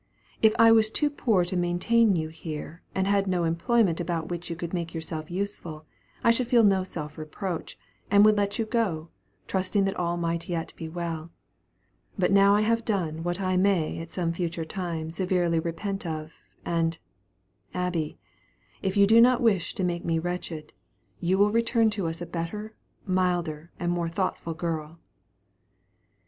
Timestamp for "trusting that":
9.45-9.95